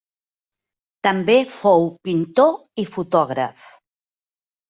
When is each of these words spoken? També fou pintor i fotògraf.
També 1.07 1.35
fou 1.57 1.85
pintor 2.09 2.57
i 2.85 2.87
fotògraf. 2.95 3.67